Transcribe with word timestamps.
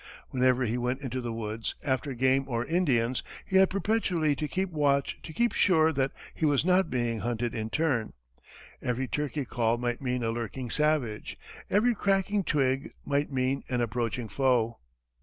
Whenever 0.31 0.65
he 0.65 0.79
went 0.79 0.99
into 1.01 1.21
the 1.21 1.31
woods 1.31 1.75
after 1.83 2.15
game 2.15 2.45
or 2.47 2.65
Indians, 2.65 3.21
he 3.45 3.57
had 3.57 3.69
perpetually 3.69 4.35
to 4.35 4.47
keep 4.47 4.71
watch 4.71 5.19
to 5.21 5.31
make 5.37 5.53
sure 5.53 5.93
that 5.93 6.11
he 6.33 6.43
was 6.43 6.65
not 6.65 6.89
being 6.89 7.19
hunted 7.19 7.53
in 7.53 7.69
turn. 7.69 8.13
Every 8.81 9.07
turkey 9.07 9.45
call 9.45 9.77
might 9.77 10.01
mean 10.01 10.23
a 10.23 10.31
lurking 10.31 10.71
savage, 10.71 11.37
every 11.69 11.93
cracking 11.93 12.43
twig 12.43 12.93
might 13.05 13.31
mean 13.31 13.61
an 13.69 13.79
approaching 13.79 14.27
foe. 14.27 14.79